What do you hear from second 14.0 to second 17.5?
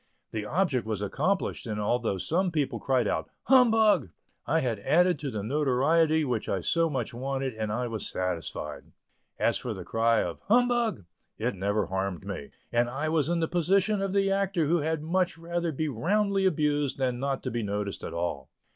of the actor who had much rather be roundly abused than not